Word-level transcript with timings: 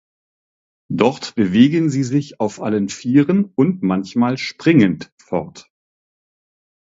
Dort 0.91 1.35
bewegen 1.35 1.91
sie 1.91 2.03
sich 2.03 2.39
auf 2.39 2.59
allen 2.59 2.89
vieren 2.89 3.45
und 3.53 3.83
manchmal 3.83 4.39
springend 4.39 5.11
fort. 5.21 5.69